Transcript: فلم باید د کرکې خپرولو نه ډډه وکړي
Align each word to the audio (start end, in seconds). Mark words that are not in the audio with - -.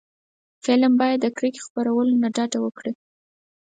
فلم 0.63 0.93
باید 1.01 1.19
د 1.21 1.25
کرکې 1.37 1.61
خپرولو 1.67 2.13
نه 2.21 2.29
ډډه 2.35 2.59
وکړي 2.61 2.93